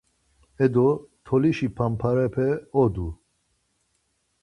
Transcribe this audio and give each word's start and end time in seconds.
Edo, 0.65 0.85
tolişi 1.25 1.67
pamparepe 1.75 2.49
odu. 2.81 3.07